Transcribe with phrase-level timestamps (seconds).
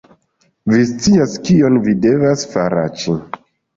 [0.71, 3.19] Vi scias, kion vi devas faraĉi